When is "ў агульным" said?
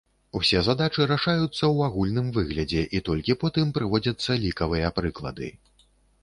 1.49-2.31